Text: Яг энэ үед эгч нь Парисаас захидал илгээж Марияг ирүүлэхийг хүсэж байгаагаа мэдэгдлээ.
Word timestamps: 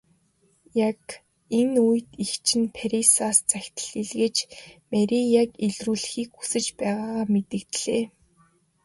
Яг 0.89 1.01
энэ 1.59 1.77
үед 1.89 2.09
эгч 2.23 2.45
нь 2.59 2.73
Парисаас 2.75 3.37
захидал 3.51 3.91
илгээж 4.01 4.37
Марияг 4.91 5.49
ирүүлэхийг 5.65 6.29
хүсэж 6.35 6.65
байгаагаа 6.79 7.25
мэдэгдлээ. 7.33 8.03